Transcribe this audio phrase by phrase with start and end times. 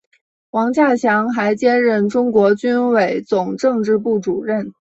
[0.49, 4.71] 王稼祥还兼任中革军委总政治部主任。